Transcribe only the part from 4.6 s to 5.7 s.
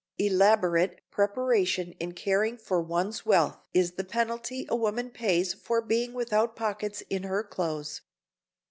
a woman pays